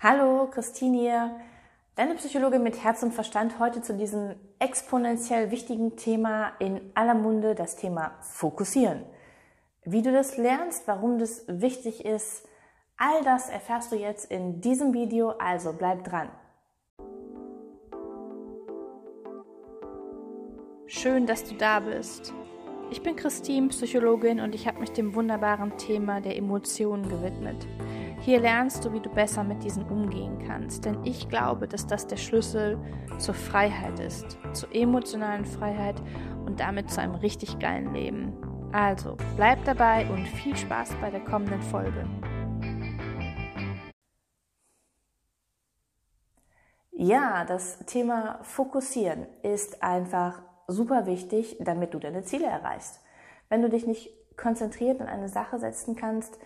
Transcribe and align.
Hallo, 0.00 0.46
Christine 0.48 0.96
hier, 0.96 1.40
deine 1.96 2.14
Psychologin 2.14 2.62
mit 2.62 2.84
Herz 2.84 3.02
und 3.02 3.12
Verstand 3.12 3.58
heute 3.58 3.82
zu 3.82 3.94
diesem 3.94 4.36
exponentiell 4.60 5.50
wichtigen 5.50 5.96
Thema 5.96 6.52
in 6.60 6.80
aller 6.94 7.14
Munde, 7.14 7.56
das 7.56 7.74
Thema 7.74 8.12
Fokussieren. 8.20 9.02
Wie 9.82 10.02
du 10.02 10.12
das 10.12 10.36
lernst, 10.36 10.86
warum 10.86 11.18
das 11.18 11.42
wichtig 11.48 12.04
ist, 12.04 12.46
all 12.96 13.24
das 13.24 13.48
erfährst 13.48 13.90
du 13.90 13.96
jetzt 13.96 14.30
in 14.30 14.60
diesem 14.60 14.94
Video, 14.94 15.30
also 15.30 15.72
bleib 15.72 16.04
dran. 16.04 16.28
Schön, 20.86 21.26
dass 21.26 21.42
du 21.42 21.56
da 21.56 21.80
bist. 21.80 22.32
Ich 22.92 23.02
bin 23.02 23.16
Christine, 23.16 23.66
Psychologin 23.70 24.38
und 24.38 24.54
ich 24.54 24.68
habe 24.68 24.78
mich 24.78 24.92
dem 24.92 25.16
wunderbaren 25.16 25.76
Thema 25.76 26.20
der 26.20 26.36
Emotionen 26.36 27.08
gewidmet. 27.08 27.66
Hier 28.20 28.40
lernst 28.40 28.84
du, 28.84 28.92
wie 28.92 29.00
du 29.00 29.08
besser 29.08 29.44
mit 29.44 29.62
diesen 29.62 29.84
umgehen 29.84 30.38
kannst, 30.46 30.84
denn 30.84 31.04
ich 31.04 31.28
glaube, 31.28 31.68
dass 31.68 31.86
das 31.86 32.06
der 32.06 32.16
Schlüssel 32.16 32.78
zur 33.18 33.34
Freiheit 33.34 34.00
ist, 34.00 34.38
zur 34.52 34.74
emotionalen 34.74 35.44
Freiheit 35.44 36.02
und 36.44 36.58
damit 36.58 36.90
zu 36.90 37.00
einem 37.00 37.14
richtig 37.14 37.58
geilen 37.58 37.94
Leben. 37.94 38.32
Also, 38.72 39.16
bleib 39.36 39.64
dabei 39.64 40.10
und 40.10 40.26
viel 40.26 40.56
Spaß 40.56 40.96
bei 41.00 41.10
der 41.10 41.20
kommenden 41.20 41.62
Folge. 41.62 42.04
Ja, 46.90 47.44
das 47.44 47.78
Thema 47.86 48.40
Fokussieren 48.42 49.26
ist 49.42 49.82
einfach 49.84 50.42
super 50.66 51.06
wichtig, 51.06 51.56
damit 51.60 51.94
du 51.94 52.00
deine 52.00 52.24
Ziele 52.24 52.46
erreichst. 52.46 53.00
Wenn 53.48 53.62
du 53.62 53.70
dich 53.70 53.86
nicht 53.86 54.10
konzentriert 54.36 55.00
in 55.00 55.06
eine 55.06 55.28
Sache 55.28 55.58
setzen 55.58 55.94
kannst, 55.94 56.38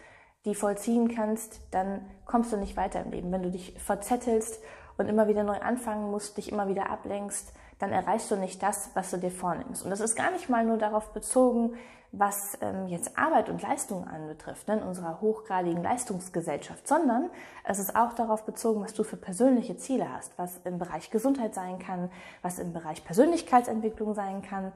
die 0.44 0.54
vollziehen 0.54 1.14
kannst, 1.14 1.60
dann 1.70 2.04
kommst 2.26 2.52
du 2.52 2.56
nicht 2.56 2.76
weiter 2.76 3.02
im 3.02 3.10
Leben. 3.10 3.30
Wenn 3.30 3.42
du 3.42 3.50
dich 3.50 3.74
verzettelst 3.78 4.60
und 4.96 5.08
immer 5.08 5.28
wieder 5.28 5.44
neu 5.44 5.60
anfangen 5.60 6.10
musst, 6.10 6.36
dich 6.36 6.50
immer 6.50 6.68
wieder 6.68 6.90
ablenkst, 6.90 7.52
dann 7.78 7.90
erreichst 7.90 8.30
du 8.30 8.36
nicht 8.36 8.62
das, 8.62 8.90
was 8.94 9.10
du 9.10 9.18
dir 9.18 9.30
vornimmst. 9.30 9.84
Und 9.84 9.90
das 9.90 10.00
ist 10.00 10.14
gar 10.14 10.30
nicht 10.30 10.48
mal 10.48 10.64
nur 10.64 10.78
darauf 10.78 11.12
bezogen, 11.12 11.74
was 12.12 12.58
ähm, 12.60 12.88
jetzt 12.88 13.18
Arbeit 13.18 13.48
und 13.48 13.62
Leistung 13.62 14.06
anbetrifft, 14.06 14.68
ne, 14.68 14.74
in 14.74 14.82
unserer 14.82 15.20
hochgradigen 15.22 15.82
Leistungsgesellschaft, 15.82 16.86
sondern 16.86 17.30
es 17.64 17.78
ist 17.78 17.96
auch 17.96 18.12
darauf 18.12 18.44
bezogen, 18.44 18.82
was 18.82 18.92
du 18.92 19.02
für 19.02 19.16
persönliche 19.16 19.78
Ziele 19.78 20.12
hast, 20.12 20.38
was 20.38 20.60
im 20.64 20.78
Bereich 20.78 21.10
Gesundheit 21.10 21.54
sein 21.54 21.78
kann, 21.78 22.10
was 22.42 22.58
im 22.58 22.74
Bereich 22.74 23.04
Persönlichkeitsentwicklung 23.04 24.14
sein 24.14 24.42
kann, 24.42 24.72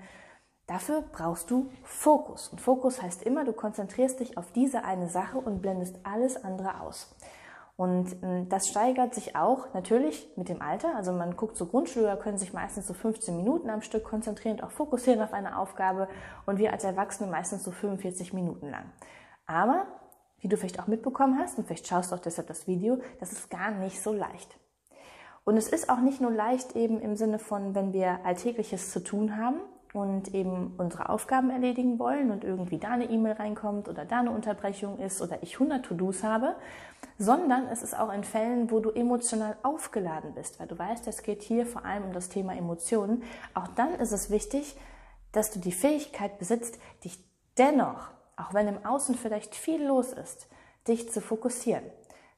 Dafür 0.66 1.02
brauchst 1.12 1.50
du 1.50 1.70
Fokus. 1.84 2.48
Und 2.48 2.60
Fokus 2.60 3.00
heißt 3.00 3.22
immer, 3.22 3.44
du 3.44 3.52
konzentrierst 3.52 4.18
dich 4.18 4.36
auf 4.36 4.50
diese 4.52 4.84
eine 4.84 5.08
Sache 5.08 5.38
und 5.38 5.62
blendest 5.62 6.00
alles 6.02 6.42
andere 6.42 6.80
aus. 6.80 7.14
Und 7.76 8.16
ähm, 8.22 8.48
das 8.48 8.68
steigert 8.68 9.14
sich 9.14 9.36
auch 9.36 9.72
natürlich 9.74 10.28
mit 10.36 10.48
dem 10.48 10.62
Alter. 10.62 10.96
Also 10.96 11.12
man 11.12 11.36
guckt 11.36 11.56
so 11.56 11.66
Grundschüler 11.66 12.16
können 12.16 12.38
sich 12.38 12.52
meistens 12.52 12.86
so 12.86 12.94
15 12.94 13.36
Minuten 13.36 13.70
am 13.70 13.82
Stück 13.82 14.04
konzentrieren 14.04 14.58
und 14.58 14.64
auch 14.64 14.70
fokussieren 14.70 15.20
auf 15.20 15.32
eine 15.32 15.58
Aufgabe 15.58 16.08
und 16.46 16.58
wir 16.58 16.72
als 16.72 16.84
Erwachsene 16.84 17.30
meistens 17.30 17.62
so 17.62 17.70
45 17.70 18.32
Minuten 18.32 18.70
lang. 18.70 18.90
Aber, 19.46 19.86
wie 20.40 20.48
du 20.48 20.56
vielleicht 20.56 20.80
auch 20.80 20.86
mitbekommen 20.86 21.38
hast 21.38 21.58
und 21.58 21.66
vielleicht 21.66 21.86
schaust 21.86 22.10
du 22.10 22.16
auch 22.16 22.20
deshalb 22.20 22.48
das 22.48 22.66
Video, 22.66 22.98
das 23.20 23.32
ist 23.32 23.50
gar 23.50 23.70
nicht 23.70 24.02
so 24.02 24.12
leicht. 24.12 24.58
Und 25.44 25.56
es 25.56 25.68
ist 25.68 25.90
auch 25.90 26.00
nicht 26.00 26.20
nur 26.20 26.32
leicht 26.32 26.74
eben 26.74 27.00
im 27.00 27.14
Sinne 27.14 27.38
von, 27.38 27.74
wenn 27.74 27.92
wir 27.92 28.24
Alltägliches 28.24 28.90
zu 28.90 29.04
tun 29.04 29.36
haben, 29.36 29.60
und 29.96 30.34
eben 30.34 30.74
unsere 30.76 31.08
Aufgaben 31.08 31.48
erledigen 31.48 31.98
wollen 31.98 32.30
und 32.30 32.44
irgendwie 32.44 32.76
da 32.76 32.90
eine 32.90 33.08
E-Mail 33.08 33.32
reinkommt 33.32 33.88
oder 33.88 34.04
da 34.04 34.20
eine 34.20 34.30
Unterbrechung 34.30 34.98
ist 34.98 35.22
oder 35.22 35.42
ich 35.42 35.54
100 35.54 35.86
To-Dos 35.86 36.22
habe, 36.22 36.54
sondern 37.18 37.66
es 37.68 37.82
ist 37.82 37.98
auch 37.98 38.12
in 38.12 38.22
Fällen, 38.22 38.70
wo 38.70 38.80
du 38.80 38.90
emotional 38.90 39.56
aufgeladen 39.62 40.34
bist, 40.34 40.60
weil 40.60 40.66
du 40.66 40.78
weißt, 40.78 41.08
es 41.08 41.22
geht 41.22 41.42
hier 41.42 41.64
vor 41.64 41.86
allem 41.86 42.04
um 42.04 42.12
das 42.12 42.28
Thema 42.28 42.54
Emotionen. 42.54 43.22
Auch 43.54 43.68
dann 43.68 43.94
ist 43.94 44.12
es 44.12 44.28
wichtig, 44.28 44.76
dass 45.32 45.50
du 45.50 45.60
die 45.60 45.72
Fähigkeit 45.72 46.38
besitzt, 46.38 46.78
dich 47.02 47.18
dennoch, 47.56 48.10
auch 48.36 48.52
wenn 48.52 48.68
im 48.68 48.84
Außen 48.84 49.14
vielleicht 49.14 49.54
viel 49.54 49.82
los 49.82 50.12
ist, 50.12 50.48
dich 50.86 51.10
zu 51.10 51.22
fokussieren. 51.22 51.84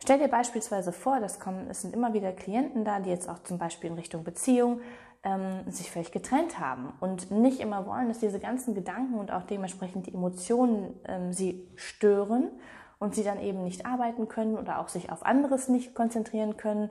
Stell 0.03 0.19
dir 0.19 0.29
beispielsweise 0.29 0.93
vor, 0.93 1.21
das 1.21 1.41
kommen, 1.41 1.69
es 1.69 1.83
sind 1.83 1.95
immer 1.95 2.15
wieder 2.15 2.33
Klienten 2.33 2.85
da, 2.85 3.01
die 3.01 3.11
jetzt 3.11 3.29
auch 3.29 3.43
zum 3.43 3.59
Beispiel 3.59 3.91
in 3.91 3.97
Richtung 3.97 4.25
Beziehung 4.25 4.81
ähm, 5.25 5.71
sich 5.71 5.91
vielleicht 5.91 6.13
getrennt 6.13 6.61
haben 6.61 6.93
und 7.01 7.31
nicht 7.31 7.61
immer 7.61 7.87
wollen, 7.87 8.09
dass 8.09 8.21
diese 8.21 8.39
ganzen 8.39 8.75
Gedanken 8.75 9.19
und 9.19 9.33
auch 9.33 9.43
dementsprechend 9.43 10.07
die 10.07 10.15
Emotionen 10.15 10.95
ähm, 11.07 11.33
sie 11.33 11.69
stören 11.75 12.51
und 12.99 13.15
sie 13.15 13.25
dann 13.25 13.41
eben 13.41 13.65
nicht 13.65 13.87
arbeiten 13.87 14.29
können 14.29 14.57
oder 14.57 14.79
auch 14.79 14.89
sich 14.89 15.11
auf 15.11 15.25
anderes 15.25 15.69
nicht 15.69 15.95
konzentrieren 15.95 16.57
können. 16.57 16.91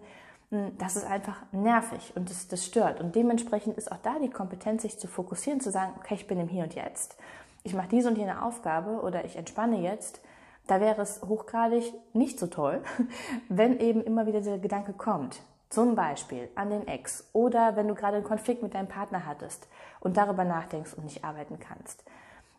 Hm, 0.51 0.77
das 0.77 0.95
ist 0.95 1.05
einfach 1.05 1.41
nervig 1.51 2.13
und 2.15 2.29
das, 2.29 2.47
das 2.47 2.65
stört. 2.65 2.99
Und 2.99 3.15
dementsprechend 3.15 3.77
ist 3.77 3.91
auch 3.91 4.01
da 4.03 4.19
die 4.19 4.29
Kompetenz, 4.29 4.81
sich 4.81 4.99
zu 4.99 5.07
fokussieren, 5.07 5.61
zu 5.61 5.71
sagen, 5.71 5.93
okay, 5.97 6.15
ich 6.15 6.27
bin 6.27 6.39
im 6.39 6.47
Hier 6.49 6.63
und 6.63 6.75
Jetzt. 6.75 7.17
Ich 7.63 7.73
mache 7.73 7.89
diese 7.89 8.09
und 8.09 8.17
jene 8.17 8.43
Aufgabe 8.43 9.01
oder 9.01 9.25
ich 9.25 9.35
entspanne 9.35 9.81
jetzt. 9.81 10.21
Da 10.67 10.81
wäre 10.81 11.01
es 11.01 11.21
hochgradig 11.21 11.93
nicht 12.13 12.39
so 12.39 12.47
toll, 12.47 12.81
wenn 13.49 13.79
eben 13.79 14.03
immer 14.03 14.25
wieder 14.25 14.39
dieser 14.39 14.59
Gedanke 14.59 14.93
kommt. 14.93 15.41
Zum 15.69 15.95
Beispiel 15.95 16.49
an 16.55 16.69
den 16.69 16.87
Ex 16.87 17.27
oder 17.33 17.75
wenn 17.75 17.87
du 17.87 17.95
gerade 17.95 18.17
einen 18.17 18.25
Konflikt 18.25 18.63
mit 18.63 18.73
deinem 18.73 18.87
Partner 18.87 19.25
hattest 19.25 19.67
und 19.99 20.15
darüber 20.15 20.45
nachdenkst 20.45 20.93
und 20.93 21.03
nicht 21.03 21.25
arbeiten 21.25 21.59
kannst. 21.59 22.05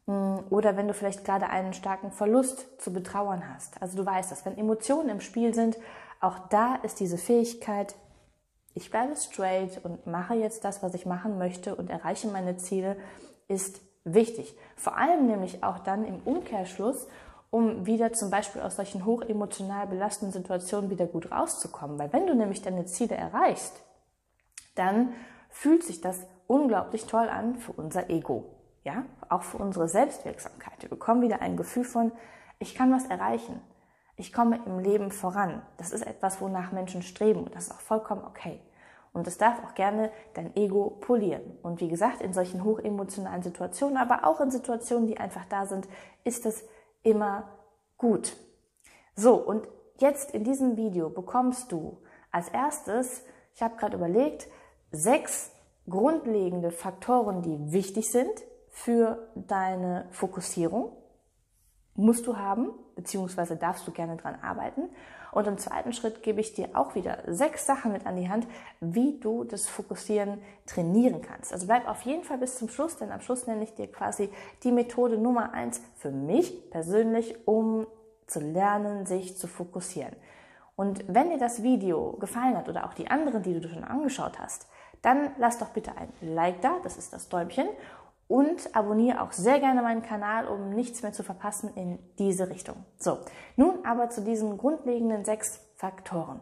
Mm, 0.06 0.38
oder 0.50 0.76
wenn 0.76 0.88
du 0.88 0.94
vielleicht 0.94 1.24
gerade 1.24 1.48
einen 1.48 1.72
starken 1.72 2.10
Verlust 2.10 2.66
zu 2.80 2.92
betrauern 2.92 3.42
hast. 3.54 3.80
Also 3.80 3.96
du 3.96 4.04
weißt 4.04 4.30
das, 4.30 4.44
wenn 4.44 4.58
Emotionen 4.58 5.08
im 5.08 5.20
Spiel 5.20 5.54
sind, 5.54 5.78
auch 6.20 6.38
da 6.50 6.76
ist 6.76 7.00
diese 7.00 7.18
Fähigkeit, 7.18 7.94
ich 8.74 8.90
bleibe 8.90 9.16
straight 9.16 9.84
und 9.84 10.06
mache 10.06 10.34
jetzt 10.34 10.64
das, 10.64 10.82
was 10.82 10.94
ich 10.94 11.06
machen 11.06 11.38
möchte 11.38 11.74
und 11.74 11.90
erreiche 11.90 12.28
meine 12.28 12.56
Ziele, 12.56 12.96
ist 13.48 13.80
wichtig. 14.04 14.56
Vor 14.76 14.96
allem 14.96 15.26
nämlich 15.26 15.64
auch 15.64 15.78
dann 15.78 16.04
im 16.04 16.20
Umkehrschluss, 16.24 17.06
um 17.50 17.86
wieder 17.86 18.12
zum 18.12 18.30
Beispiel 18.30 18.60
aus 18.60 18.76
solchen 18.76 19.04
hochemotional 19.04 19.86
belastenden 19.86 20.32
Situationen 20.32 20.90
wieder 20.90 21.06
gut 21.06 21.30
rauszukommen. 21.32 21.98
Weil 21.98 22.12
wenn 22.12 22.26
du 22.26 22.34
nämlich 22.34 22.62
deine 22.62 22.84
Ziele 22.84 23.16
erreichst, 23.16 23.82
dann 24.74 25.12
fühlt 25.48 25.82
sich 25.82 26.00
das 26.00 26.26
unglaublich 26.46 27.06
toll 27.06 27.28
an 27.28 27.56
für 27.56 27.72
unser 27.72 28.10
Ego. 28.10 28.54
Ja, 28.84 29.04
auch 29.28 29.42
für 29.42 29.58
unsere 29.58 29.88
Selbstwirksamkeit. 29.88 30.80
Wir 30.82 30.88
bekommen 30.88 31.22
wieder 31.22 31.42
ein 31.42 31.56
Gefühl 31.56 31.84
von, 31.84 32.12
ich 32.58 32.74
kann 32.74 32.92
was 32.92 33.06
erreichen. 33.06 33.60
Ich 34.16 34.32
komme 34.32 34.60
im 34.66 34.78
Leben 34.78 35.10
voran. 35.10 35.62
Das 35.76 35.92
ist 35.92 36.06
etwas, 36.06 36.40
wonach 36.40 36.72
Menschen 36.72 37.02
streben 37.02 37.44
und 37.44 37.54
das 37.54 37.64
ist 37.64 37.72
auch 37.72 37.80
vollkommen 37.80 38.24
okay. 38.24 38.60
Und 39.12 39.26
das 39.26 39.38
darf 39.38 39.62
auch 39.64 39.74
gerne 39.74 40.10
dein 40.34 40.54
Ego 40.56 40.90
polieren. 41.00 41.58
Und 41.62 41.80
wie 41.80 41.88
gesagt, 41.88 42.20
in 42.20 42.32
solchen 42.32 42.64
hochemotionalen 42.64 43.42
Situationen, 43.42 43.96
aber 43.96 44.24
auch 44.24 44.40
in 44.40 44.50
Situationen, 44.50 45.06
die 45.06 45.18
einfach 45.18 45.44
da 45.46 45.66
sind, 45.66 45.88
ist 46.24 46.46
es 46.46 46.64
immer 47.08 47.48
gut. 47.96 48.36
So, 49.14 49.34
und 49.34 49.66
jetzt 49.98 50.32
in 50.32 50.44
diesem 50.44 50.76
Video 50.76 51.10
bekommst 51.10 51.72
du 51.72 51.98
als 52.30 52.48
erstes, 52.48 53.24
ich 53.54 53.62
habe 53.62 53.76
gerade 53.76 53.96
überlegt, 53.96 54.48
sechs 54.92 55.50
grundlegende 55.88 56.70
Faktoren, 56.70 57.42
die 57.42 57.72
wichtig 57.72 58.10
sind 58.10 58.30
für 58.70 59.28
deine 59.34 60.06
Fokussierung. 60.10 60.92
Musst 61.98 62.28
du 62.28 62.36
haben, 62.36 62.70
beziehungsweise 62.94 63.56
darfst 63.56 63.86
du 63.88 63.90
gerne 63.90 64.16
dran 64.16 64.36
arbeiten. 64.40 64.82
Und 65.32 65.48
im 65.48 65.58
zweiten 65.58 65.92
Schritt 65.92 66.22
gebe 66.22 66.40
ich 66.40 66.54
dir 66.54 66.68
auch 66.74 66.94
wieder 66.94 67.18
sechs 67.26 67.66
Sachen 67.66 67.92
mit 67.92 68.06
an 68.06 68.14
die 68.14 68.28
Hand, 68.28 68.46
wie 68.80 69.18
du 69.18 69.42
das 69.42 69.66
Fokussieren 69.66 70.40
trainieren 70.64 71.22
kannst. 71.22 71.52
Also 71.52 71.66
bleib 71.66 71.88
auf 71.88 72.02
jeden 72.02 72.22
Fall 72.22 72.38
bis 72.38 72.56
zum 72.56 72.68
Schluss, 72.68 72.96
denn 72.96 73.10
am 73.10 73.20
Schluss 73.20 73.48
nenne 73.48 73.64
ich 73.64 73.74
dir 73.74 73.90
quasi 73.90 74.30
die 74.62 74.70
Methode 74.70 75.18
Nummer 75.18 75.52
eins 75.52 75.82
für 75.96 76.12
mich 76.12 76.70
persönlich, 76.70 77.34
um 77.46 77.88
zu 78.28 78.38
lernen, 78.38 79.04
sich 79.04 79.36
zu 79.36 79.48
fokussieren. 79.48 80.14
Und 80.76 81.04
wenn 81.08 81.30
dir 81.30 81.38
das 81.38 81.64
Video 81.64 82.12
gefallen 82.20 82.56
hat 82.56 82.68
oder 82.68 82.86
auch 82.86 82.94
die 82.94 83.10
anderen, 83.10 83.42
die 83.42 83.58
du 83.58 83.68
schon 83.68 83.82
angeschaut 83.82 84.38
hast, 84.38 84.68
dann 85.02 85.32
lass 85.38 85.58
doch 85.58 85.70
bitte 85.70 85.96
ein 85.96 86.12
Like 86.20 86.60
da, 86.60 86.76
das 86.84 86.96
ist 86.96 87.12
das 87.12 87.28
Däumchen, 87.28 87.68
und 88.28 88.74
abonniere 88.76 89.22
auch 89.22 89.32
sehr 89.32 89.58
gerne 89.58 89.82
meinen 89.82 90.02
Kanal, 90.02 90.46
um 90.46 90.70
nichts 90.70 91.02
mehr 91.02 91.12
zu 91.12 91.22
verpassen 91.22 91.72
in 91.74 91.98
diese 92.18 92.50
Richtung. 92.50 92.76
So, 92.98 93.18
nun 93.56 93.84
aber 93.84 94.10
zu 94.10 94.20
diesen 94.20 94.58
grundlegenden 94.58 95.24
sechs 95.24 95.60
Faktoren. 95.74 96.40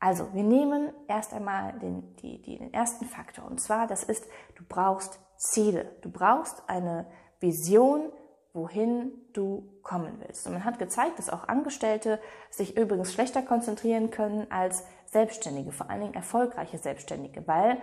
Also, 0.00 0.32
wir 0.32 0.44
nehmen 0.44 0.92
erst 1.08 1.34
einmal 1.34 1.78
den, 1.78 2.16
die, 2.16 2.40
die, 2.40 2.58
den 2.58 2.72
ersten 2.72 3.04
Faktor 3.04 3.44
und 3.44 3.60
zwar, 3.60 3.86
das 3.86 4.02
ist, 4.02 4.24
du 4.56 4.64
brauchst 4.66 5.20
Ziele. 5.40 5.90
Du 6.02 6.10
brauchst 6.10 6.62
eine 6.68 7.06
Vision, 7.40 8.12
wohin 8.52 9.12
du 9.32 9.72
kommen 9.82 10.20
willst. 10.20 10.46
Und 10.46 10.52
man 10.52 10.64
hat 10.64 10.78
gezeigt, 10.78 11.18
dass 11.18 11.30
auch 11.30 11.48
Angestellte 11.48 12.20
sich 12.50 12.76
übrigens 12.76 13.12
schlechter 13.12 13.42
konzentrieren 13.42 14.10
können 14.10 14.46
als 14.50 14.84
Selbstständige, 15.06 15.72
vor 15.72 15.88
allen 15.88 16.02
Dingen 16.02 16.14
erfolgreiche 16.14 16.78
Selbstständige, 16.78 17.46
weil 17.46 17.78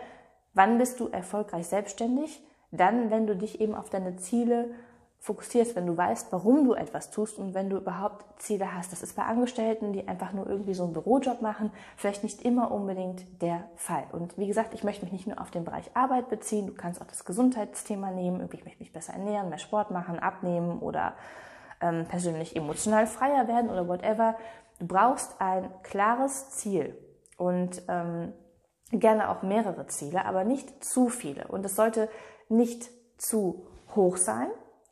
wann 0.53 0.77
bist 0.77 0.99
du 0.99 1.07
erfolgreich 1.07 1.67
selbstständig? 1.67 2.41
Dann, 2.71 3.11
wenn 3.11 3.27
du 3.27 3.35
dich 3.35 3.61
eben 3.61 3.75
auf 3.75 3.89
deine 3.89 4.17
Ziele 4.17 4.69
fokussierst, 5.19 5.75
wenn 5.75 5.87
du 5.87 5.97
weißt, 5.97 6.31
warum 6.31 6.63
du 6.63 6.73
etwas 6.73 7.09
tust 7.11 7.37
und 7.37 7.53
wenn 7.53 7.69
du 7.69 7.77
überhaupt 7.77 8.25
Ziele 8.41 8.73
hast. 8.73 8.91
Das 8.91 9.03
ist 9.03 9.15
bei 9.15 9.23
Angestellten, 9.23 9.91
die 9.91 10.07
einfach 10.07 10.31
nur 10.31 10.47
irgendwie 10.47 10.73
so 10.73 10.83
einen 10.83 10.93
Bürojob 10.93 11.41
machen, 11.41 11.71
vielleicht 11.97 12.23
nicht 12.23 12.43
immer 12.43 12.71
unbedingt 12.71 13.41
der 13.41 13.65
Fall. 13.75 14.05
Und 14.11 14.37
wie 14.37 14.47
gesagt, 14.47 14.73
ich 14.73 14.83
möchte 14.83 15.03
mich 15.03 15.11
nicht 15.11 15.27
nur 15.27 15.41
auf 15.41 15.51
den 15.51 15.65
Bereich 15.65 15.89
Arbeit 15.95 16.29
beziehen, 16.29 16.67
du 16.67 16.73
kannst 16.73 17.01
auch 17.01 17.07
das 17.07 17.25
Gesundheitsthema 17.25 18.11
nehmen, 18.11 18.47
ich 18.51 18.63
möchte 18.63 18.79
mich 18.79 18.93
besser 18.93 19.13
ernähren, 19.13 19.49
mehr 19.49 19.57
Sport 19.57 19.91
machen, 19.91 20.19
abnehmen 20.19 20.79
oder 20.79 21.13
ähm, 21.81 22.05
persönlich 22.05 22.55
emotional 22.55 23.07
freier 23.07 23.47
werden 23.47 23.69
oder 23.69 23.87
whatever. 23.87 24.35
Du 24.79 24.87
brauchst 24.87 25.41
ein 25.41 25.69
klares 25.83 26.51
Ziel 26.51 26.97
und 27.37 27.81
ähm, 27.89 28.33
gerne 28.91 29.29
auch 29.29 29.41
mehrere 29.41 29.87
Ziele, 29.87 30.25
aber 30.25 30.43
nicht 30.43 30.85
zu 30.85 31.09
viele. 31.09 31.47
Und 31.47 31.65
es 31.65 31.75
sollte 31.75 32.07
nicht 32.49 32.89
zu 33.17 33.65
hoch 33.95 34.17
sein, 34.17 34.49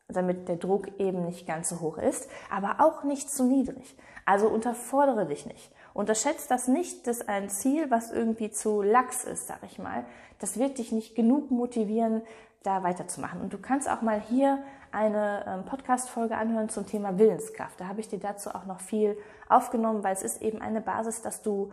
damit 0.08 0.48
der 0.48 0.58
Druck 0.58 1.00
eben 1.00 1.26
nicht 1.26 1.48
ganz 1.48 1.70
so 1.70 1.80
hoch 1.80 1.98
ist, 1.98 2.30
aber 2.50 2.78
auch 2.80 3.04
nicht 3.04 3.30
zu 3.30 3.44
niedrig. 3.44 3.98
Also 4.26 4.48
unterfordere 4.48 5.26
dich 5.26 5.46
nicht. 5.46 5.72
Unterschätzt 5.94 6.52
das 6.52 6.68
nicht, 6.68 7.08
dass 7.08 7.28
ein 7.28 7.50
Ziel, 7.50 7.90
was 7.92 8.12
irgendwie 8.12 8.52
zu 8.52 8.82
lax 8.82 9.24
ist, 9.24 9.48
sag 9.48 9.64
ich 9.64 9.80
mal, 9.80 10.06
das 10.40 10.60
wird 10.60 10.78
dich 10.78 10.92
nicht 10.92 11.16
genug 11.16 11.52
motivieren, 11.52 12.22
da 12.64 12.84
weiterzumachen. 12.84 13.42
Und 13.42 13.54
du 13.54 13.58
kannst 13.60 13.90
auch 13.90 14.02
mal 14.02 14.20
hier 14.20 14.64
eine 14.92 15.46
ähm, 15.48 15.66
Podcast-Folge 15.66 16.36
anhören 16.36 16.70
zum 16.70 16.88
Thema 16.88 17.18
Willenskraft. 17.18 17.80
Da 17.80 17.88
habe 17.88 18.00
ich 18.00 18.08
dir 18.08 18.20
dazu 18.20 18.50
auch 18.50 18.66
noch 18.66 18.80
viel 18.80 19.18
aufgenommen, 19.50 20.04
weil 20.04 20.14
es 20.14 20.24
ist 20.24 20.42
eben 20.42 20.62
eine 20.62 20.82
Basis, 20.82 21.22
dass 21.22 21.42
du 21.42 21.72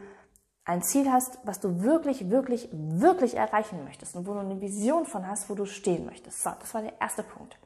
ein 0.65 0.83
Ziel 0.83 1.11
hast, 1.11 1.39
was 1.45 1.61
du 1.61 1.83
wirklich, 1.83 2.31
wirklich, 2.31 2.69
wirklich 2.73 3.37
erreichen 3.37 3.83
möchtest 3.85 4.15
und 4.15 4.27
wo 4.27 4.35
du 4.35 4.41
eine 4.41 4.61
Vision 4.61 5.07
von 5.07 5.27
hast, 5.27 5.51
wo 5.51 5.55
du 5.55 5.67
stehen 5.67 6.07
möchtest. 6.07 6.43
So, 6.43 6.51
das 6.59 6.73
war 6.75 6.83
der 6.83 7.01
erste 7.01 7.23
Punkt. 7.23 7.59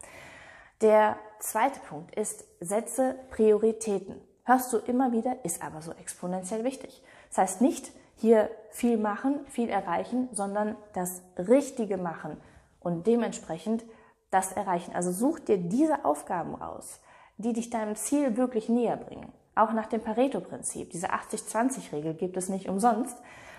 Der 0.81 1.17
zweite 1.39 1.81
Punkt 1.81 2.15
ist, 2.15 2.45
setze 2.61 3.17
Prioritäten. 3.31 4.21
Hörst 4.45 4.73
du 4.73 4.79
immer 4.79 5.13
wieder, 5.13 5.45
ist 5.45 5.63
aber 5.63 5.83
so 5.83 5.93
exponentiell 5.93 6.65
wichtig. 6.65 7.03
Das 7.29 7.39
heißt 7.39 7.61
nicht 7.61 7.91
hier 8.17 8.51
viel 8.71 8.97
machen, 8.97 9.45
viel 9.47 9.69
erreichen, 9.69 10.29
sondern 10.33 10.77
das 10.95 11.23
Richtige 11.37 11.99
machen 11.99 12.41
und 12.81 13.07
dementsprechend 13.07 13.85
das 14.31 14.53
erreichen. 14.53 14.95
Also 14.95 15.13
such 15.13 15.41
dir 15.41 15.59
diese 15.59 16.05
Aufgaben 16.05 16.55
raus, 16.55 17.01
die 17.37 17.53
dich 17.53 17.71
deinem 17.71 17.97
Ziel 17.97 18.37
wirklich 18.37 18.69
näher 18.69 18.97
bringen. 18.97 19.33
Auch 19.57 19.73
nach 19.73 19.87
dem 19.87 20.03
Pareto-Prinzip, 20.03 20.91
diese 20.91 21.13
80-20-Regel 21.13 22.15
gibt 22.15 22.37
es 22.37 22.49
nicht 22.49 22.69
umsonst, 22.69 23.17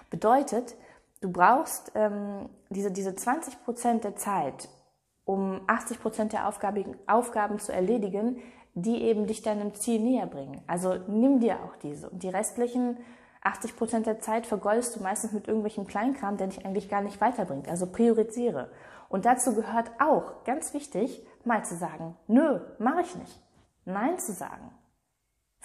bedeutet, 0.10 0.76
du 1.22 1.32
brauchst 1.32 1.92
ähm, 1.96 2.50
diese, 2.70 2.92
diese 2.92 3.16
20 3.16 3.66
Prozent 3.66 4.04
der 4.04 4.16
Zeit, 4.16 4.70
um 5.26 5.60
80 5.68 6.00
Prozent 6.00 6.34
der 6.34 6.48
Aufgaben, 6.48 6.96
Aufgaben 7.08 7.60
zu 7.60 7.74
erledigen, 7.74 8.38
die 8.76 9.02
eben 9.02 9.26
dich 9.26 9.42
deinem 9.42 9.74
Ziel 9.74 10.00
näher 10.00 10.28
bringen. 10.28 10.62
Also 10.68 10.98
nimm 11.08 11.40
dir 11.40 11.56
auch 11.64 11.76
diese. 11.78 12.12
Und 12.12 12.22
die 12.22 12.30
restlichen 12.30 12.98
80 13.44 13.76
Prozent 13.76 14.06
der 14.06 14.20
Zeit 14.20 14.46
vergeudest 14.46 14.96
du 14.96 15.02
meistens 15.02 15.32
mit 15.32 15.48
irgendwelchem 15.48 15.88
Kleinkram, 15.88 16.38
der 16.38 16.48
dich 16.48 16.64
eigentlich 16.64 16.90
gar 16.90 17.02
nicht 17.02 17.20
weiterbringt. 17.20 17.68
Also 17.68 17.88
priorisiere. 17.88 18.70
Und 19.10 19.26
dazu 19.26 19.56
gehört 19.56 19.90
auch, 20.00 20.44
ganz 20.44 20.76
wichtig, 20.76 21.26
mal 21.44 21.66
zu 21.66 21.76
sagen, 21.76 22.16
nö, 22.28 22.60
mache 22.78 23.02
ich 23.02 23.16
nicht. 23.16 23.42
Nein 23.86 24.20
zu 24.20 24.34
sagen. 24.34 24.70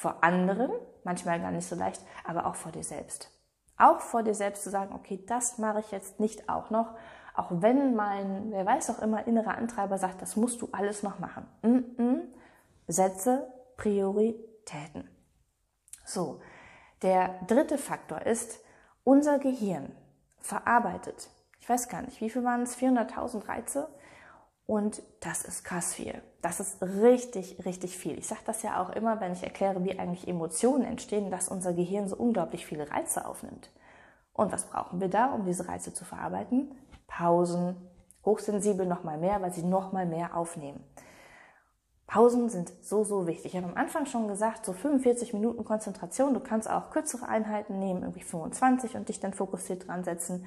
Vor 0.03 0.25
anderen, 0.25 0.73
manchmal 1.05 1.39
gar 1.39 1.53
nicht 1.53 1.69
so 1.69 1.77
leicht, 1.77 2.03
aber 2.25 2.47
auch 2.47 2.57
vor 2.57 2.73
dir 2.73 2.83
selbst. 2.83 3.31
Auch 3.79 4.01
vor 4.01 4.25
dir 4.25 4.35
selbst 4.35 4.65
zu 4.65 4.71
sagen, 4.71 4.93
okay, 4.97 5.23
das 5.29 5.59
mache 5.59 5.79
ich 5.79 5.93
jetzt 5.93 6.19
nicht 6.19 6.49
auch 6.49 6.71
noch, 6.71 6.97
auch 7.37 7.47
wenn 7.51 7.95
mein, 7.95 8.51
wer 8.51 8.67
weiß 8.67 8.91
auch 8.91 8.99
immer, 8.99 9.29
innerer 9.29 9.57
Antreiber 9.57 9.99
sagt, 9.99 10.21
das 10.21 10.35
musst 10.35 10.61
du 10.61 10.69
alles 10.73 11.05
noch 11.05 11.21
machen. 11.21 11.47
Mm 11.63 12.01
-mm. 12.03 12.21
Setze 12.89 13.47
Prioritäten. 13.77 15.09
So, 16.05 16.41
der 17.03 17.39
dritte 17.47 17.79
Faktor 17.79 18.23
ist, 18.23 18.59
unser 19.05 19.39
Gehirn 19.39 19.95
verarbeitet, 20.41 21.31
ich 21.61 21.69
weiß 21.69 21.89
gar 21.89 22.03
nicht, 22.03 22.21
wie 22.21 22.29
viel 22.29 22.43
waren 22.43 22.63
es, 22.63 22.77
400.000 22.77 23.47
Reize? 23.47 23.89
Und 24.67 25.03
das 25.21 25.45
ist 25.45 25.65
krass 25.65 25.95
viel. 25.95 26.23
Das 26.41 26.61
ist 26.61 26.83
richtig, 26.83 27.65
richtig 27.65 27.97
viel. 27.97 28.19
Ich 28.19 28.27
sage 28.27 28.43
das 28.47 28.63
ja 28.63 28.83
auch 28.83 28.91
immer, 28.91 29.21
wenn 29.21 29.33
ich 29.33 29.43
erkläre, 29.43 29.85
wie 29.85 29.99
eigentlich 29.99 30.29
Emotionen 30.29 30.85
entstehen, 30.85 31.31
dass 31.31 31.49
unser 31.49 31.73
Gehirn 31.73 32.09
so 32.09 32.17
unglaublich 32.17 32.65
viele 32.65 32.91
Reize 32.91 33.27
aufnimmt. 33.27 33.71
Und 34.33 34.53
was 34.53 34.65
brauchen 34.65 35.01
wir 35.01 35.09
da, 35.09 35.27
um 35.27 35.45
diese 35.45 35.69
Reize 35.69 35.93
zu 35.93 36.05
verarbeiten? 36.05 36.75
Pausen, 37.07 37.77
hochsensibel 38.25 38.87
noch 38.87 39.05
mal 39.05 39.19
mehr, 39.19 39.43
weil 39.43 39.53
sie 39.53 39.63
noch 39.63 39.93
mal 39.93 40.07
mehr 40.07 40.37
aufnehmen. 40.37 40.83
Pausen 42.07 42.51
sind 42.51 42.73
so, 42.83 43.05
so 43.05 43.27
wichtig. 43.27 43.55
Ich 43.55 43.57
habe 43.57 43.73
am 43.73 43.77
Anfang 43.77 44.07
schon 44.07 44.29
gesagt, 44.29 44.67
so 44.67 44.73
45 44.73 45.33
Minuten 45.33 45.65
Konzentration. 45.65 46.35
Du 46.35 46.41
kannst 46.41 46.69
auch 46.69 46.91
kürzere 46.91 47.27
Einheiten 47.27 47.79
nehmen, 47.79 48.03
irgendwie 48.03 48.23
25 48.23 48.97
und 48.97 49.09
dich 49.09 49.19
dann 49.19 49.33
fokussiert 49.33 49.89
dran 49.89 50.05
setzen. 50.05 50.47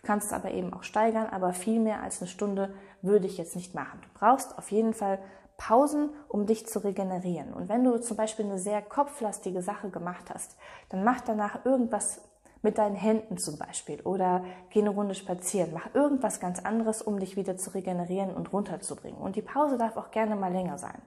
Du 0.00 0.06
kannst 0.06 0.28
es 0.28 0.32
aber 0.32 0.50
eben 0.52 0.72
auch 0.72 0.82
steigern, 0.82 1.26
aber 1.26 1.52
viel 1.52 1.78
mehr 1.78 2.02
als 2.02 2.20
eine 2.20 2.28
Stunde 2.28 2.72
würde 3.02 3.26
ich 3.26 3.38
jetzt 3.38 3.56
nicht 3.56 3.74
machen. 3.74 4.00
Du 4.02 4.08
brauchst 4.18 4.56
auf 4.56 4.70
jeden 4.70 4.94
Fall 4.94 5.18
Pausen, 5.56 6.08
um 6.28 6.46
dich 6.46 6.66
zu 6.66 6.78
regenerieren. 6.78 7.52
Und 7.52 7.68
wenn 7.68 7.84
du 7.84 7.98
zum 7.98 8.16
Beispiel 8.16 8.46
eine 8.46 8.58
sehr 8.58 8.80
kopflastige 8.80 9.60
Sache 9.60 9.90
gemacht 9.90 10.30
hast, 10.32 10.56
dann 10.88 11.04
mach 11.04 11.20
danach 11.20 11.66
irgendwas 11.66 12.22
mit 12.62 12.78
deinen 12.78 12.96
Händen 12.96 13.36
zum 13.36 13.58
Beispiel 13.58 14.00
oder 14.02 14.44
geh 14.70 14.80
eine 14.80 14.90
Runde 14.90 15.14
spazieren. 15.14 15.72
Mach 15.74 15.94
irgendwas 15.94 16.40
ganz 16.40 16.60
anderes, 16.60 17.02
um 17.02 17.18
dich 17.18 17.36
wieder 17.36 17.56
zu 17.56 17.70
regenerieren 17.70 18.34
und 18.34 18.52
runterzubringen. 18.52 19.20
Und 19.20 19.36
die 19.36 19.42
Pause 19.42 19.76
darf 19.76 19.96
auch 19.96 20.10
gerne 20.10 20.34
mal 20.34 20.52
länger 20.52 20.78
sein. 20.78 21.00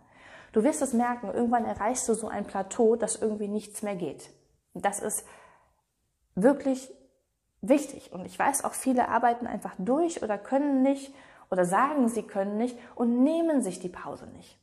Du 0.52 0.64
wirst 0.64 0.84
es 0.84 0.94
merken, 0.94 1.32
irgendwann 1.34 1.66
erreichst 1.66 2.08
du 2.08 2.14
so 2.14 2.28
ein 2.28 2.46
Plateau, 2.46 2.96
dass 2.96 3.16
irgendwie 3.16 3.48
nichts 3.48 3.82
mehr 3.82 3.96
geht. 3.96 4.30
Das 4.76 5.00
ist 5.00 5.26
wirklich 6.36 6.92
wichtig. 7.64 8.12
Und 8.12 8.26
ich 8.26 8.38
weiß 8.38 8.64
auch, 8.64 8.74
viele 8.74 9.08
arbeiten 9.08 9.48
einfach 9.48 9.74
durch 9.80 10.22
oder 10.22 10.38
können 10.38 10.84
nicht 10.84 11.14
oder 11.50 11.66
sagen, 11.66 12.08
sie 12.10 12.24
können 12.24 12.58
nicht 12.58 12.78
und 12.96 13.24
nehmen 13.24 13.62
sich 13.62 13.80
die 13.80 13.90
Pause 13.90 14.28
nicht. 14.36 14.60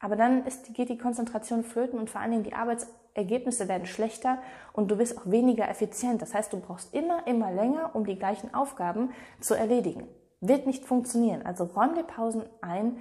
Aber 0.00 0.16
dann 0.16 0.46
ist, 0.46 0.72
geht 0.74 0.88
die 0.88 0.98
Konzentration 0.98 1.64
flöten 1.64 1.98
und 1.98 2.08
vor 2.08 2.20
allen 2.20 2.30
Dingen 2.30 2.44
die 2.44 2.54
Arbeitsergebnisse 2.54 3.68
werden 3.68 3.86
schlechter 3.86 4.38
und 4.72 4.90
du 4.90 4.96
bist 4.96 5.18
auch 5.18 5.28
weniger 5.28 5.68
effizient. 5.68 6.22
Das 6.22 6.34
heißt, 6.34 6.52
du 6.52 6.60
brauchst 6.60 6.94
immer, 6.94 7.26
immer 7.26 7.50
länger, 7.50 7.94
um 7.94 8.06
die 8.06 8.18
gleichen 8.18 8.54
Aufgaben 8.54 9.10
zu 9.40 9.54
erledigen. 9.54 10.06
Wird 10.40 10.66
nicht 10.66 10.84
funktionieren. 10.84 11.44
Also 11.44 11.64
räum 11.64 11.94
dir 11.94 12.04
Pausen 12.04 12.44
ein, 12.60 12.98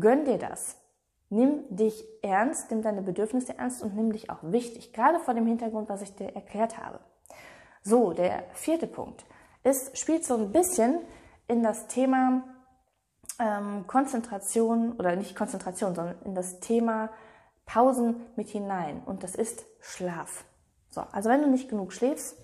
gönn 0.00 0.24
dir 0.24 0.38
das. 0.38 0.80
Nimm 1.28 1.64
dich 1.68 2.02
ernst, 2.22 2.70
nimm 2.70 2.80
deine 2.80 3.02
Bedürfnisse 3.02 3.58
ernst 3.58 3.82
und 3.82 3.94
nimm 3.94 4.12
dich 4.12 4.30
auch 4.30 4.38
wichtig. 4.42 4.94
Gerade 4.94 5.18
vor 5.18 5.34
dem 5.34 5.44
Hintergrund, 5.44 5.90
was 5.90 6.00
ich 6.00 6.14
dir 6.14 6.34
erklärt 6.34 6.78
habe. 6.78 7.00
So, 7.82 8.12
der 8.12 8.44
vierte 8.52 8.86
Punkt 8.86 9.24
ist, 9.62 9.96
spielt 9.98 10.24
so 10.24 10.36
ein 10.36 10.52
bisschen 10.52 11.00
in 11.46 11.62
das 11.62 11.88
Thema 11.88 12.42
ähm, 13.38 13.86
Konzentration 13.86 14.92
oder 14.92 15.16
nicht 15.16 15.36
Konzentration, 15.36 15.94
sondern 15.94 16.20
in 16.22 16.34
das 16.34 16.60
Thema 16.60 17.10
Pausen 17.66 18.26
mit 18.36 18.48
hinein. 18.48 19.02
Und 19.04 19.22
das 19.22 19.34
ist 19.34 19.64
Schlaf. 19.80 20.44
So, 20.90 21.02
also 21.12 21.28
wenn 21.28 21.42
du 21.42 21.48
nicht 21.48 21.68
genug 21.68 21.92
schläfst, 21.92 22.36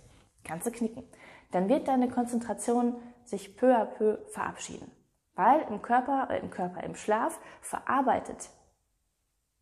kannst 0.44 0.66
du 0.66 0.70
knicken. 0.70 1.04
Dann 1.50 1.68
wird 1.68 1.88
deine 1.88 2.08
Konzentration 2.08 2.96
sich 3.24 3.56
peu 3.56 3.74
à 3.74 3.86
peu 3.86 4.18
verabschieden. 4.28 4.90
Weil 5.34 5.62
im 5.62 5.82
Körper, 5.82 6.28
äh, 6.30 6.38
im 6.40 6.50
Körper, 6.50 6.82
im 6.84 6.94
Schlaf 6.94 7.38
verarbeitet 7.60 8.50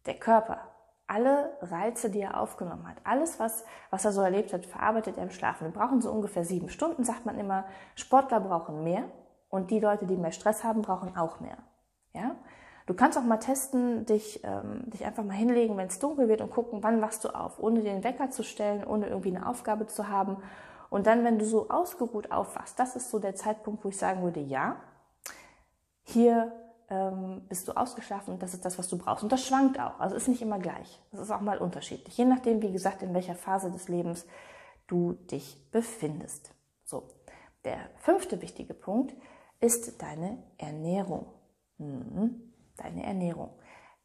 der 0.07 0.19
Körper 0.19 0.72
alle 1.13 1.51
Reize, 1.61 2.09
die 2.09 2.21
er 2.21 2.41
aufgenommen 2.41 2.89
hat. 2.89 2.97
Alles, 3.05 3.39
was, 3.39 3.65
was 3.91 4.05
er 4.05 4.13
so 4.13 4.23
erlebt 4.23 4.53
hat, 4.53 4.65
verarbeitet 4.65 5.19
er 5.19 5.25
im 5.25 5.31
Schlaf. 5.31 5.61
Wir 5.61 5.69
brauchen 5.69 6.01
so 6.01 6.11
ungefähr 6.11 6.45
sieben 6.45 6.71
Stunden, 6.71 7.05
sagt 7.05 7.27
man 7.27 7.39
immer. 7.39 7.65
Sportler 7.95 8.41
brauchen 8.41 8.83
mehr. 8.83 9.05
Und 9.51 9.71
die 9.71 9.81
Leute, 9.81 10.07
die 10.07 10.17
mehr 10.17 10.33
Stress 10.33 10.65
haben, 10.65 10.81
brauchen 10.81 11.15
auch 11.17 11.41
mehr. 11.41 11.59
Ja? 12.15 12.37
Du 12.87 12.95
kannst 12.95 13.19
auch 13.19 13.25
mal 13.25 13.37
testen, 13.37 14.07
dich, 14.07 14.41
ähm, 14.43 14.91
dich 14.91 15.05
einfach 15.05 15.23
mal 15.23 15.35
hinlegen, 15.35 15.77
wenn 15.77 15.89
es 15.89 15.99
dunkel 15.99 16.29
wird 16.29 16.41
und 16.41 16.51
gucken, 16.51 16.83
wann 16.83 17.03
wachst 17.03 17.25
du 17.25 17.29
auf, 17.29 17.59
ohne 17.59 17.81
den 17.81 18.03
Wecker 18.03 18.31
zu 18.31 18.43
stellen, 18.43 18.83
ohne 18.85 19.09
irgendwie 19.09 19.37
eine 19.37 19.47
Aufgabe 19.47 19.87
zu 19.87 20.09
haben. 20.09 20.39
Und 20.89 21.07
dann, 21.07 21.25
wenn 21.25 21.39
du 21.39 21.45
so 21.45 21.69
ausgeruht 21.69 22.33
aufwachst, 22.33 22.79
das 22.79 22.97
ist 22.97 23.11
so 23.11 23.19
der 23.19 23.35
Zeitpunkt, 23.35 23.85
wo 23.85 23.91
ich 23.91 23.99
sagen 23.99 24.23
würde, 24.23 24.41
ja, 24.41 24.77
hier 26.05 26.53
ähm, 26.93 27.41
bist 27.49 27.67
du 27.67 27.73
ausgeschlafen 27.73 28.35
und 28.35 28.43
das 28.43 28.53
ist 28.53 28.67
das, 28.67 28.79
was 28.79 28.89
du 28.89 28.99
brauchst. 28.99 29.23
Und 29.23 29.33
das 29.33 29.47
schwankt 29.47 29.81
auch. 29.81 29.99
Also 29.99 30.15
ist 30.15 30.29
nicht 30.29 30.43
immer 30.43 30.59
gleich. 30.59 31.01
Das 31.11 31.23
ist 31.23 31.31
auch 31.31 31.41
mal 31.41 31.57
unterschiedlich. 31.59 32.17
Je 32.19 32.27
nachdem, 32.27 32.61
wie 32.61 32.71
gesagt, 32.71 33.03
in 33.03 33.15
welcher 33.15 33.35
Phase 33.35 33.71
des 33.71 33.89
Lebens 33.89 34.27
du 34.87 35.15
dich 35.15 35.71
befindest. 35.71 36.55
So. 36.85 37.09
Der 37.65 37.79
fünfte 37.97 38.43
wichtige 38.43 38.75
Punkt 38.75 39.15
ist 39.61 40.03
deine 40.03 40.43
Ernährung. 40.59 41.27
Mhm. 41.79 42.53
Deine 42.77 43.05
Ernährung. 43.05 43.51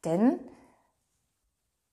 Denn 0.04 0.38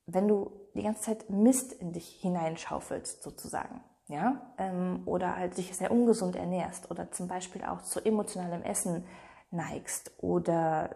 wenn 0.06 0.28
du 0.28 0.52
die 0.76 0.84
ganze 0.84 1.02
Zeit 1.02 1.30
Mist 1.30 1.74
in 1.74 1.92
dich 1.92 2.08
hineinschaufelst, 2.22 3.22
sozusagen, 3.24 3.84
ja, 4.08 4.54
ähm, 4.60 5.02
oder 5.06 5.36
halt 5.36 5.58
dich 5.58 5.76
sehr 5.76 5.92
ungesund 5.92 6.36
ernährst 6.36 6.92
oder 6.92 7.12
zum 7.12 7.28
Beispiel 7.28 7.66
auch 7.66 7.82
zu 7.82 8.06
emotionalem 8.06 8.62
Essen 8.62 9.04
neigst 9.56 10.12
oder 10.20 10.90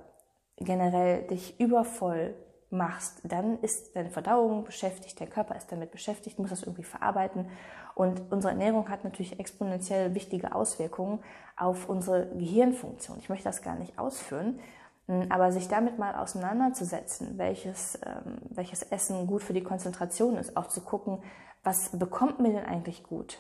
generell 0.58 1.28
dich 1.28 1.60
übervoll 1.60 2.36
machst, 2.70 3.22
dann 3.24 3.60
ist 3.60 3.96
deine 3.96 4.10
Verdauung 4.10 4.64
beschäftigt, 4.64 5.20
dein 5.20 5.30
Körper 5.30 5.56
ist 5.56 5.72
damit 5.72 5.92
beschäftigt, 5.92 6.38
muss 6.38 6.52
das 6.52 6.64
irgendwie 6.64 6.84
verarbeiten. 6.84 7.50
Und 7.96 8.32
unsere 8.32 8.54
Ernährung 8.54 8.90
hat 8.90 9.04
natürlich 9.04 9.40
exponentiell 9.40 10.14
wichtige 10.14 10.54
Auswirkungen 10.54 11.20
auf 11.58 11.90
unsere 11.90 12.28
Gehirnfunktion. 12.28 13.18
Ich 13.20 13.30
möchte 13.30 13.46
das 13.46 13.62
gar 13.62 13.76
nicht 13.76 13.98
ausführen, 13.98 14.60
hm, 15.08 15.26
aber 15.30 15.52
sich 15.52 15.68
damit 15.68 15.98
mal 15.98 16.16
auseinanderzusetzen, 16.16 17.38
welches, 17.38 18.00
ähm, 18.06 18.38
welches 18.50 18.84
Essen 18.84 19.26
gut 19.26 19.42
für 19.42 19.54
die 19.54 19.64
Konzentration 19.64 20.38
ist, 20.38 20.56
auch 20.56 20.68
zu 20.68 20.82
gucken, 20.82 21.24
was 21.64 21.98
bekommt 21.98 22.40
mir 22.40 22.54
denn 22.54 22.66
eigentlich 22.66 23.04
gut? 23.04 23.40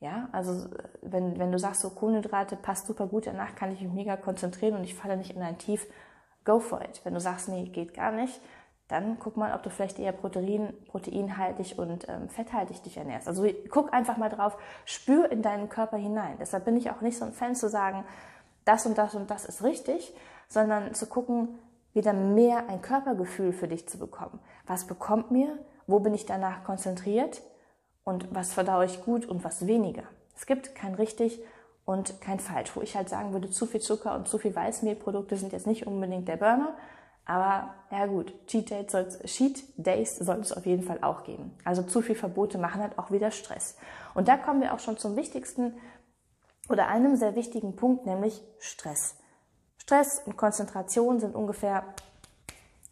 Ja, 0.00 0.28
also 0.32 0.68
wenn, 1.00 1.38
wenn 1.38 1.52
du 1.52 1.58
sagst, 1.58 1.80
so 1.80 1.90
Kohlenhydrate 1.90 2.56
passt 2.56 2.86
super 2.86 3.06
gut, 3.06 3.26
danach 3.26 3.54
kann 3.54 3.72
ich 3.72 3.80
mich 3.80 3.92
mega 3.92 4.16
konzentrieren 4.16 4.76
und 4.76 4.84
ich 4.84 4.94
falle 4.94 5.16
nicht 5.16 5.34
in 5.34 5.42
ein 5.42 5.58
Tief, 5.58 5.86
go 6.44 6.60
for 6.60 6.82
it. 6.82 7.00
Wenn 7.04 7.14
du 7.14 7.20
sagst, 7.20 7.48
nee, 7.48 7.64
geht 7.64 7.94
gar 7.94 8.12
nicht, 8.12 8.40
dann 8.88 9.18
guck 9.18 9.36
mal, 9.36 9.54
ob 9.54 9.62
du 9.62 9.70
vielleicht 9.70 9.98
eher 9.98 10.12
Protein, 10.12 10.72
proteinhaltig 10.88 11.78
und 11.78 12.08
ähm, 12.08 12.28
fetthaltig 12.28 12.82
dich 12.82 12.98
ernährst. 12.98 13.26
Also 13.26 13.46
guck 13.70 13.92
einfach 13.92 14.16
mal 14.16 14.28
drauf, 14.28 14.56
spür 14.84 15.32
in 15.32 15.42
deinen 15.42 15.68
Körper 15.68 15.96
hinein. 15.96 16.36
Deshalb 16.38 16.66
bin 16.66 16.76
ich 16.76 16.90
auch 16.90 17.00
nicht 17.00 17.18
so 17.18 17.24
ein 17.24 17.32
Fan 17.32 17.54
zu 17.54 17.68
sagen, 17.68 18.04
das 18.64 18.86
und 18.86 18.98
das 18.98 19.14
und 19.14 19.30
das 19.30 19.44
ist 19.44 19.64
richtig, 19.64 20.14
sondern 20.48 20.94
zu 20.94 21.06
gucken, 21.06 21.58
wieder 21.94 22.12
mehr 22.12 22.68
ein 22.68 22.82
Körpergefühl 22.82 23.52
für 23.52 23.66
dich 23.66 23.88
zu 23.88 23.98
bekommen. 23.98 24.38
Was 24.66 24.86
bekommt 24.86 25.30
mir? 25.30 25.58
Wo 25.86 25.98
bin 26.00 26.14
ich 26.14 26.26
danach 26.26 26.62
konzentriert? 26.62 27.42
Und 28.06 28.32
was 28.32 28.54
verdaue 28.54 28.84
ich 28.84 29.04
gut 29.04 29.26
und 29.26 29.42
was 29.42 29.66
weniger? 29.66 30.04
Es 30.36 30.46
gibt 30.46 30.76
kein 30.76 30.94
richtig 30.94 31.40
und 31.84 32.20
kein 32.20 32.38
falsch. 32.38 32.70
Wo 32.76 32.80
ich 32.80 32.94
halt 32.94 33.08
sagen 33.08 33.32
würde, 33.32 33.50
zu 33.50 33.66
viel 33.66 33.80
Zucker 33.80 34.14
und 34.14 34.28
zu 34.28 34.38
viel 34.38 34.54
Weißmehlprodukte 34.54 35.36
sind 35.36 35.52
jetzt 35.52 35.66
nicht 35.66 35.88
unbedingt 35.88 36.28
der 36.28 36.36
Burner, 36.36 36.76
aber 37.24 37.74
ja 37.90 38.06
gut, 38.06 38.32
Cheat 38.46 38.70
Days 39.76 40.16
soll 40.16 40.38
es 40.38 40.52
auf 40.52 40.66
jeden 40.66 40.84
Fall 40.84 41.00
auch 41.02 41.24
geben. 41.24 41.58
Also 41.64 41.82
zu 41.82 42.00
viel 42.00 42.14
Verbote 42.14 42.58
machen 42.58 42.80
halt 42.80 42.96
auch 42.96 43.10
wieder 43.10 43.32
Stress. 43.32 43.76
Und 44.14 44.28
da 44.28 44.36
kommen 44.36 44.60
wir 44.60 44.72
auch 44.72 44.78
schon 44.78 44.96
zum 44.96 45.16
wichtigsten 45.16 45.74
oder 46.68 46.86
einem 46.86 47.16
sehr 47.16 47.34
wichtigen 47.34 47.74
Punkt, 47.74 48.06
nämlich 48.06 48.40
Stress. 48.60 49.16
Stress 49.78 50.22
und 50.24 50.36
Konzentration 50.36 51.18
sind 51.18 51.34
ungefähr, 51.34 51.82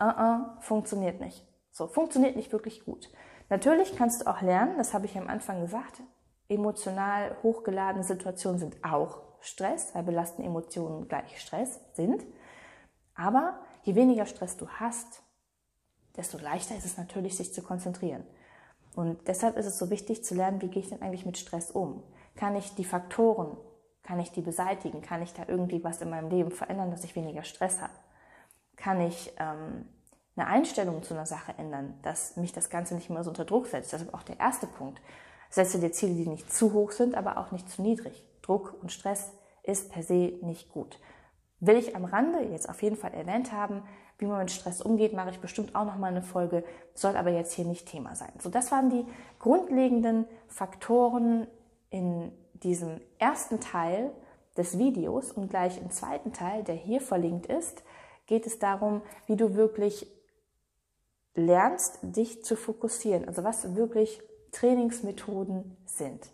uh 0.02 0.06
-uh, 0.06 0.60
funktioniert 0.60 1.20
nicht. 1.20 1.46
So, 1.70 1.86
funktioniert 1.86 2.34
nicht 2.34 2.52
wirklich 2.52 2.84
gut. 2.84 3.08
Natürlich 3.48 3.96
kannst 3.96 4.22
du 4.22 4.26
auch 4.26 4.40
lernen, 4.40 4.76
das 4.78 4.94
habe 4.94 5.06
ich 5.06 5.16
am 5.16 5.28
Anfang 5.28 5.60
gesagt, 5.60 6.00
emotional 6.48 7.36
hochgeladene 7.42 8.04
Situationen 8.04 8.58
sind 8.58 8.76
auch 8.84 9.18
Stress, 9.40 9.94
weil 9.94 10.04
belastende 10.04 10.48
Emotionen 10.48 11.08
gleich 11.08 11.38
Stress 11.40 11.80
sind. 11.92 12.24
Aber 13.14 13.60
je 13.82 13.94
weniger 13.94 14.26
Stress 14.26 14.56
du 14.56 14.68
hast, 14.68 15.22
desto 16.16 16.38
leichter 16.38 16.76
ist 16.76 16.86
es 16.86 16.96
natürlich, 16.96 17.36
sich 17.36 17.52
zu 17.52 17.62
konzentrieren. 17.62 18.24
Und 18.94 19.26
deshalb 19.28 19.56
ist 19.56 19.66
es 19.66 19.78
so 19.78 19.90
wichtig 19.90 20.24
zu 20.24 20.34
lernen, 20.34 20.62
wie 20.62 20.68
gehe 20.68 20.82
ich 20.82 20.88
denn 20.88 21.02
eigentlich 21.02 21.26
mit 21.26 21.36
Stress 21.36 21.70
um? 21.70 22.02
Kann 22.36 22.56
ich 22.56 22.74
die 22.74 22.84
Faktoren, 22.84 23.56
kann 24.02 24.20
ich 24.20 24.30
die 24.30 24.40
beseitigen? 24.40 25.02
Kann 25.02 25.22
ich 25.22 25.32
da 25.32 25.44
irgendwie 25.48 25.82
was 25.82 26.00
in 26.00 26.10
meinem 26.10 26.30
Leben 26.30 26.50
verändern, 26.50 26.90
dass 26.90 27.04
ich 27.04 27.16
weniger 27.16 27.42
Stress 27.42 27.80
habe? 27.80 27.92
Kann 28.76 29.00
ich 29.00 29.32
ähm, 29.38 29.88
eine 30.36 30.46
Einstellung 30.46 31.02
zu 31.02 31.14
einer 31.14 31.26
Sache 31.26 31.54
ändern, 31.58 31.94
dass 32.02 32.36
mich 32.36 32.52
das 32.52 32.70
Ganze 32.70 32.94
nicht 32.94 33.10
mehr 33.10 33.22
so 33.22 33.30
unter 33.30 33.44
Druck 33.44 33.66
setzt? 33.66 33.92
Das 33.92 34.02
ist 34.02 34.14
auch 34.14 34.22
der 34.22 34.40
erste 34.40 34.66
Punkt. 34.66 35.00
Setze 35.50 35.78
dir 35.78 35.92
Ziele, 35.92 36.14
die 36.14 36.28
nicht 36.28 36.52
zu 36.52 36.72
hoch 36.72 36.90
sind, 36.90 37.14
aber 37.14 37.38
auch 37.38 37.52
nicht 37.52 37.68
zu 37.68 37.82
niedrig. 37.82 38.24
Druck 38.42 38.74
und 38.80 38.90
Stress 38.90 39.30
ist 39.62 39.92
per 39.92 40.02
se 40.02 40.38
nicht 40.42 40.70
gut. 40.70 40.98
Will 41.60 41.76
ich 41.76 41.96
am 41.96 42.04
Rande 42.04 42.40
jetzt 42.50 42.68
auf 42.68 42.82
jeden 42.82 42.96
Fall 42.96 43.14
erwähnt 43.14 43.52
haben, 43.52 43.82
wie 44.18 44.26
man 44.26 44.40
mit 44.40 44.50
Stress 44.50 44.82
umgeht, 44.82 45.12
mache 45.12 45.30
ich 45.30 45.40
bestimmt 45.40 45.74
auch 45.74 45.84
noch 45.84 45.96
mal 45.96 46.08
eine 46.08 46.22
Folge, 46.22 46.64
soll 46.94 47.16
aber 47.16 47.30
jetzt 47.30 47.52
hier 47.52 47.64
nicht 47.64 47.88
Thema 47.88 48.14
sein. 48.14 48.32
So, 48.38 48.48
das 48.48 48.70
waren 48.70 48.90
die 48.90 49.06
grundlegenden 49.38 50.26
Faktoren 50.48 51.46
in 51.90 52.32
diesem 52.54 53.00
ersten 53.18 53.60
Teil 53.60 54.10
des 54.56 54.78
Videos 54.78 55.32
und 55.32 55.50
gleich 55.50 55.80
im 55.80 55.90
zweiten 55.90 56.32
Teil, 56.32 56.62
der 56.62 56.74
hier 56.74 57.00
verlinkt 57.00 57.46
ist, 57.46 57.82
geht 58.26 58.46
es 58.46 58.58
darum, 58.58 59.02
wie 59.26 59.36
du 59.36 59.54
wirklich 59.54 60.06
lernst, 61.34 61.98
dich 62.02 62.44
zu 62.44 62.56
fokussieren. 62.56 63.26
Also 63.26 63.44
was 63.44 63.74
wirklich 63.74 64.22
Trainingsmethoden 64.52 65.76
sind. 65.86 66.30